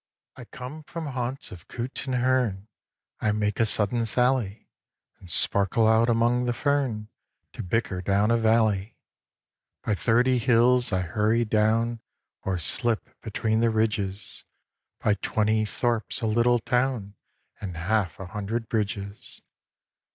[0.35, 2.67] I come from haunts of coot and hern,
[3.19, 4.67] I make a sudden sally
[5.19, 7.09] And sparkle out among the fern,
[7.53, 8.97] To bicker down a valley.
[9.83, 11.99] By thirty hills I hurry down,
[12.41, 14.43] Or slip between the ridges,
[14.97, 17.13] By twenty thorps, a little town,
[17.59, 19.43] And half a hundred bridges.